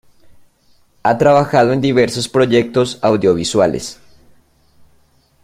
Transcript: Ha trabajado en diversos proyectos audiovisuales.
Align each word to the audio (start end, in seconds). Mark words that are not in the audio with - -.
Ha 1.03 1.19
trabajado 1.19 1.73
en 1.73 1.79
diversos 1.79 2.27
proyectos 2.27 2.97
audiovisuales. 3.03 3.99